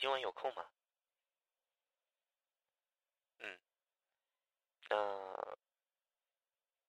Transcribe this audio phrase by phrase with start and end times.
[0.00, 0.66] 今晚有空吗？
[3.40, 3.60] 嗯，
[4.88, 4.96] 那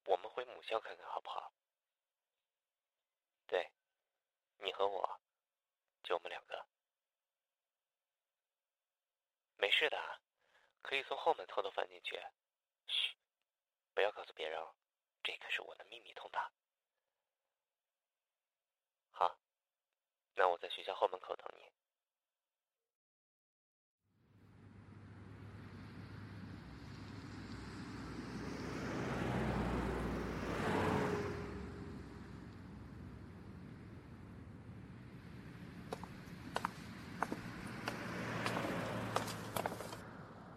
[0.06, 1.52] 我们回母校看看好不好？
[3.48, 3.70] 对，
[4.60, 5.20] 你和我，
[6.04, 6.66] 就我们两个。
[9.58, 10.22] 没事的，
[10.82, 12.16] 可以从后门偷偷翻进去。
[12.88, 13.18] 嘘，
[13.94, 14.74] 不要告诉别人哦，
[15.22, 16.50] 这可是我的秘密通道。
[19.12, 19.38] 好，
[20.36, 21.70] 那我在学校后门口等你。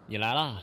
[0.07, 0.61] 你来啦！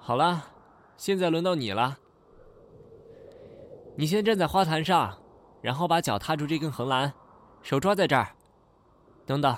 [0.00, 0.44] 好了，
[0.96, 1.98] 现在轮到你了。
[3.96, 5.18] 你先站在花坛上，
[5.60, 7.12] 然后把脚踏住这根横栏，
[7.62, 8.28] 手抓在这儿。
[9.26, 9.56] 等等，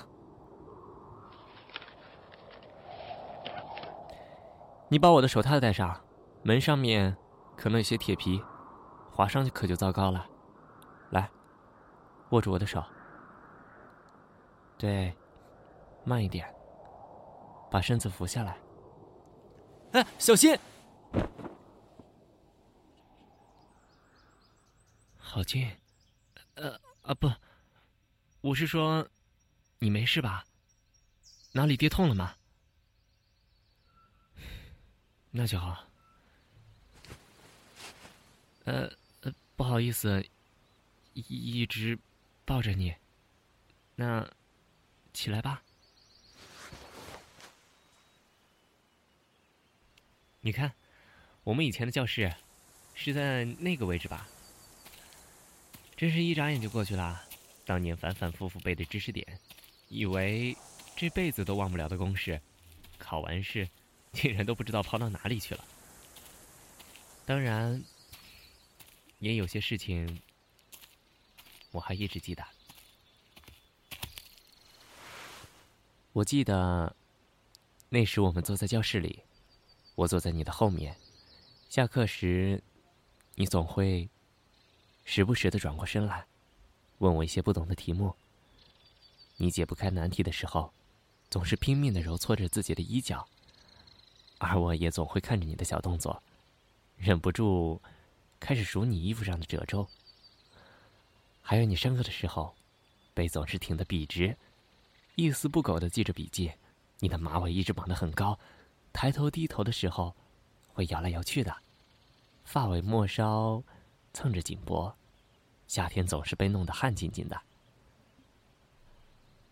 [4.89, 6.01] 你把我的手套戴上，
[6.43, 7.17] 门上面
[7.57, 8.41] 可能有些铁皮，
[9.17, 10.29] 划上去可就糟糕了。
[11.09, 11.27] 来，
[12.29, 12.85] 握住我的手。
[14.77, 15.11] 对，
[16.05, 16.47] 慢一点，
[17.71, 18.55] 把身子扶下来。
[19.93, 20.55] 哎，小心！
[25.17, 25.67] 好近，
[26.53, 27.27] 呃啊不，
[28.41, 29.07] 我是说，
[29.79, 30.45] 你没事吧？
[31.53, 32.35] 哪里跌痛了吗？
[35.31, 35.83] 那就好。
[38.65, 38.91] 呃，
[39.57, 40.23] 不好意思，
[41.13, 41.97] 一一直
[42.45, 42.93] 抱着你。
[43.95, 44.29] 那，
[45.13, 45.63] 起来吧。
[50.41, 50.71] 你看，
[51.43, 52.31] 我们以前的教室
[52.93, 54.29] 是在那个位置吧？
[55.95, 57.23] 真是一眨眼就过去了。
[57.65, 59.39] 当年反反复复背的知识点，
[59.89, 60.55] 以为
[60.95, 62.39] 这辈子都忘不了的公式，
[62.99, 63.67] 考完试
[64.13, 65.65] 竟然都不知道抛到哪里去了。
[67.25, 67.83] 当然，
[69.19, 70.21] 也有些事情
[71.71, 72.45] 我还一直记得。
[76.13, 76.95] 我记得
[77.89, 79.23] 那时我们坐在教室里。
[79.95, 80.95] 我坐在你的后面，
[81.69, 82.61] 下课时，
[83.33, 84.07] 你总会
[85.05, 86.27] 时不时的转过身来，
[86.99, 88.15] 问我一些不懂的题目。
[89.37, 90.71] 你解不开难题的时候，
[91.31, 93.27] 总是拼命的揉搓着自己的衣角，
[94.37, 96.21] 而我也总会看着你的小动作，
[96.95, 97.81] 忍不住
[98.39, 99.87] 开始数你衣服上的褶皱。
[101.41, 102.55] 还有你上课的时候，
[103.13, 104.37] 背总是挺得笔直，
[105.15, 106.51] 一丝不苟的记着笔记，
[106.99, 108.37] 你的马尾一直绑得很高。
[108.91, 110.15] 抬头低头的时候，
[110.67, 111.55] 会摇来摇去的，
[112.43, 113.63] 发尾末梢
[114.13, 114.95] 蹭着颈脖，
[115.67, 117.41] 夏天总是被弄得汗津津的。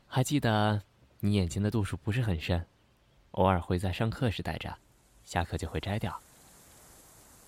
[0.07, 0.81] 还记得
[1.19, 2.65] 你眼睛的度数不是很深，
[3.31, 4.77] 偶尔会在上课时戴着，
[5.23, 6.21] 下课就会摘掉。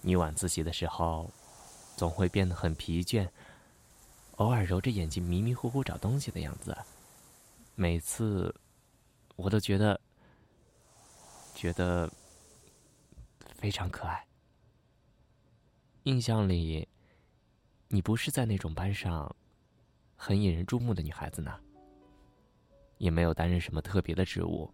[0.07, 1.29] 你晚自习的时候，
[1.97, 3.27] 总会变得很疲倦，
[4.37, 6.73] 偶尔揉着眼睛迷迷糊糊找东西的样子，
[7.75, 8.55] 每次
[9.35, 9.99] 我都觉得。
[11.53, 12.07] 觉得
[13.55, 14.23] 非常可爱。
[16.03, 16.87] 印象里，
[17.87, 19.35] 你不是在那种班上
[20.15, 21.59] 很引人注目的女孩子呢，
[22.99, 24.71] 也没有担任什么特别的职务，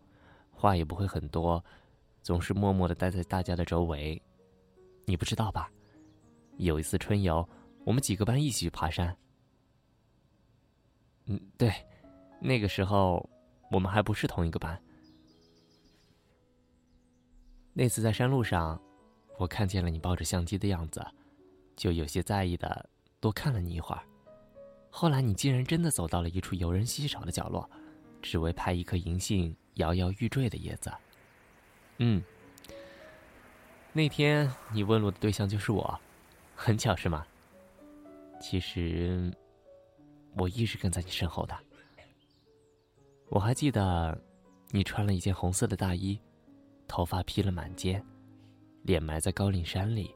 [0.52, 1.64] 话也不会很多，
[2.22, 4.22] 总是默默的待在大家的周围。
[5.06, 5.70] 你不知道吧？
[6.58, 7.48] 有一次春游，
[7.84, 9.16] 我们几个班一起去爬山。
[11.26, 11.74] 嗯，对，
[12.40, 13.28] 那个时候
[13.72, 14.82] 我们还不是同一个班。
[17.74, 18.80] 那次在山路上，
[19.40, 21.04] 我看见了你抱着相机的样子，
[21.76, 22.88] 就有些在意的
[23.20, 24.04] 多看了你一会儿。
[24.92, 27.68] 后来你竟然真的走到了一处游人稀少的角落，
[28.22, 30.94] 只为拍一颗银杏摇摇欲坠的叶子。
[31.98, 32.24] 嗯，
[33.96, 36.00] 那天你问路的对象就是我，
[36.56, 37.26] 很巧是吗？
[38.42, 39.32] 其实
[40.36, 41.56] 我一直跟在你身后的。
[43.30, 44.20] 我还记得，
[44.72, 46.20] 你穿了一件红色的大衣。
[46.86, 48.04] 头发披了满肩，
[48.82, 50.14] 脸埋在高岭山里，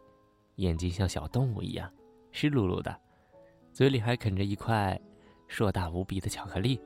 [0.56, 1.91] 眼睛像小动物一样
[2.31, 3.00] 湿漉漉的，
[3.74, 5.00] 嘴里还啃着一块
[5.47, 6.79] 硕大无比的巧克力，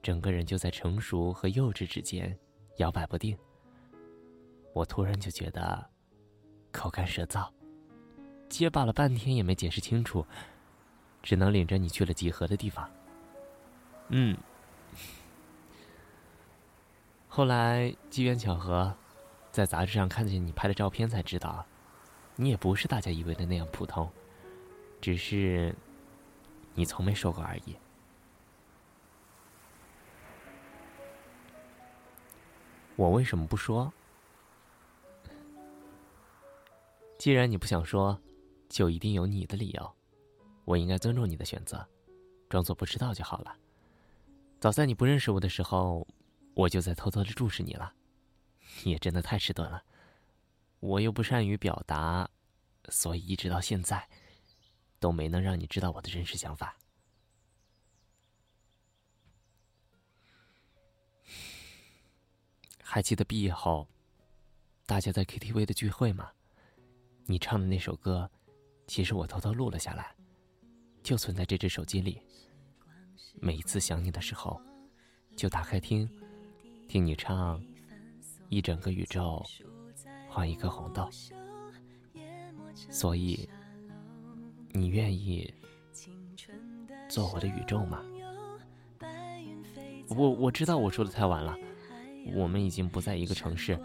[0.00, 2.38] 整个人就在成熟和幼稚之间
[2.76, 3.36] 摇摆不定。
[4.72, 5.84] 我突然就觉得
[6.84, 7.48] 口干舌燥，
[8.46, 10.26] 结巴了半天也没解释清楚，
[11.22, 12.90] 只能领着你去了集合的地方。
[14.08, 14.36] 嗯。
[17.26, 18.94] 后来机缘巧合，
[19.50, 21.64] 在杂志上看见你拍的照片，才知道，
[22.36, 24.12] 你也不是大家以为的那样普通，
[25.00, 25.74] 只是
[26.74, 27.74] 你从没说过而已。
[32.94, 33.90] 我为什么不说？
[37.24, 38.20] 既然你不想说，
[38.68, 39.96] 就一定有你的理由。
[40.66, 41.88] 我应该尊重你的选择，
[42.50, 43.56] 装作不知道就好了。
[44.60, 46.06] 早在你不认识我的时候，
[46.52, 47.94] 我就在偷偷的注视你了。
[48.82, 49.82] 你也真的太迟钝了。
[50.80, 52.28] 我又不善于表达，
[52.90, 54.06] 所以一直到现在，
[55.00, 56.76] 都没能让你知道我的真实想法。
[62.82, 63.88] 还记得毕业后，
[64.84, 66.30] 大家在 KTV 的聚会吗？
[67.26, 68.30] 你唱的那首歌，
[68.86, 70.14] 其实我偷偷录了下来，
[71.02, 72.20] 就存在这只手机里。
[73.40, 74.60] 每一次想你的时候，
[75.34, 76.08] 就打开听，
[76.86, 77.58] 听你唱
[78.50, 79.42] 《一整个宇宙
[80.28, 81.02] 换一颗红豆》。
[82.90, 83.48] 所以，
[84.72, 85.52] 你愿意
[87.08, 88.04] 做我的宇宙吗？
[90.08, 91.56] 我我知道我说的太晚了。
[92.34, 93.78] 我们已经不在一个城市，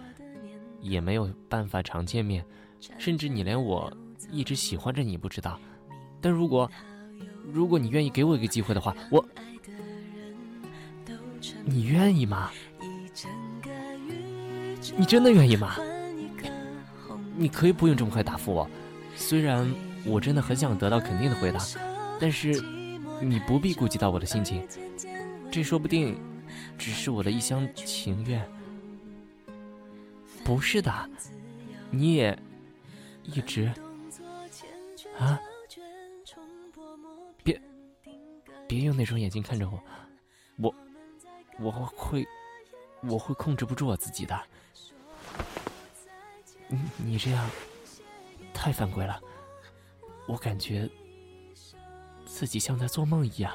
[0.82, 2.46] 也没有办法常见面，
[2.98, 3.92] 甚至你连我
[4.32, 5.60] 一直喜欢着你不知道。
[6.22, 6.70] 但如果，
[7.52, 9.24] 如果你愿意给我一个机会的话，我，
[11.66, 12.52] 你愿意吗？
[14.98, 15.76] 你真的愿意吗？
[17.36, 18.70] 你可以不用这么快答复我，
[19.16, 19.70] 虽然
[20.06, 21.60] 我真的很想得到肯定的回答，
[22.20, 22.62] 但是
[23.22, 24.68] 你不必顾及到我的心情，
[25.52, 26.20] 这说不定。
[26.78, 28.42] 只是我的一厢情愿，
[30.44, 30.92] 不是的，
[31.92, 32.38] 你也
[33.34, 33.72] 一直
[35.18, 35.40] 啊，
[37.44, 37.62] 别
[38.68, 39.80] 别用那种眼睛看着我，
[40.58, 40.76] 我
[41.60, 42.28] 我会
[43.04, 44.42] 我会控制不住我自己的，
[46.68, 47.50] 你你这样
[48.54, 49.22] 太犯规了，
[50.28, 50.90] 我感觉
[52.26, 53.54] 自己像在做梦一样，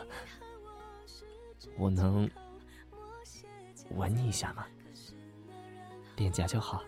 [1.76, 2.30] 我能。
[3.90, 4.66] 吻你一下吗？
[6.16, 6.82] 脸颊就好。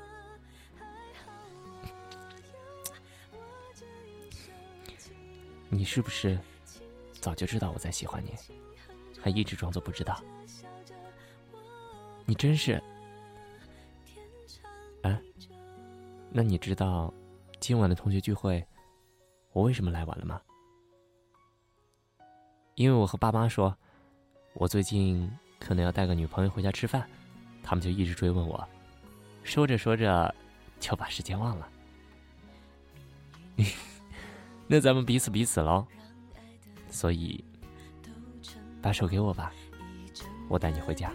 [5.76, 6.38] 你是不是
[7.12, 8.34] 早就知道我在喜欢你，
[9.20, 10.18] 还一直装作不知道？
[12.24, 12.82] 你真是……
[15.02, 15.20] 啊？
[16.30, 17.12] 那你知道
[17.60, 18.66] 今晚的同学聚会
[19.52, 20.40] 我为什么来晚了吗？
[22.74, 23.76] 因为我和爸妈说，
[24.54, 25.30] 我最近。
[25.58, 27.08] 可能要带个女朋友回家吃饭，
[27.62, 28.62] 他们就一直追问我，
[29.42, 30.32] 说着说着
[30.78, 31.68] 就把时间忘了。
[34.68, 35.86] 那咱们彼此彼此喽，
[36.90, 37.44] 所以
[38.82, 39.52] 把手给我吧，
[40.48, 41.12] 我带你回家。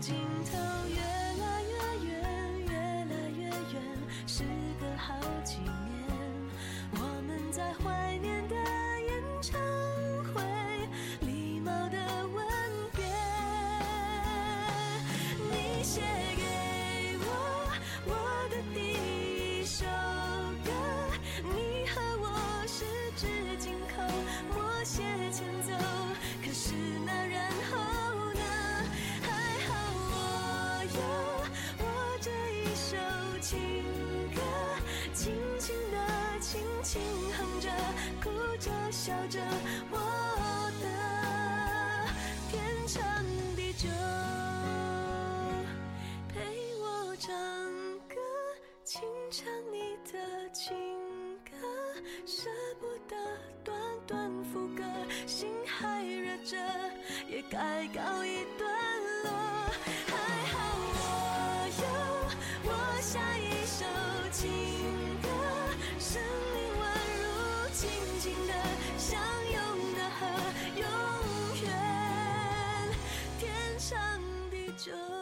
[0.00, 0.14] 尽
[0.50, 0.56] 头
[36.40, 37.02] 轻轻
[37.36, 37.68] 哼着，
[38.22, 39.40] 哭着，笑着，
[39.90, 39.98] 我
[40.80, 40.86] 的
[42.48, 43.02] 天长
[43.56, 43.88] 地久，
[46.28, 46.38] 陪
[46.80, 47.34] 我唱
[48.08, 48.14] 歌，
[48.84, 49.02] 轻
[49.32, 50.76] 唱你的情
[51.44, 51.50] 歌，
[52.24, 53.16] 舍不得
[53.64, 53.76] 短
[54.06, 54.84] 短副歌，
[55.26, 56.56] 心还热着，
[57.28, 58.67] 也该告一段
[74.78, 75.17] 就，